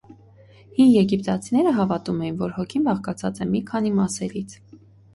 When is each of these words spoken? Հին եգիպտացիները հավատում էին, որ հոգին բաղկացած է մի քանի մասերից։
Հին 0.79 0.89
եգիպտացիները 0.93 1.75
հավատում 1.77 2.25
էին, 2.25 2.41
որ 2.41 2.57
հոգին 2.59 2.91
բաղկացած 2.91 3.47
է 3.47 3.51
մի 3.55 3.65
քանի 3.73 3.97
մասերից։ 4.03 4.63